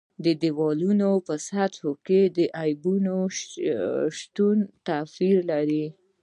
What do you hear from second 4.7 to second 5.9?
توپیر لري.